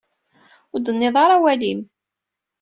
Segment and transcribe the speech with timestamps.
[0.73, 1.81] Ur d-tenniḍ ara awal-im.